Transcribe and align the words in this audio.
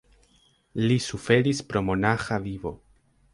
Li 0.87 0.97
suferis 1.07 1.61
pro 1.69 1.85
monaĥa 1.91 2.41
vivo. 2.49 2.73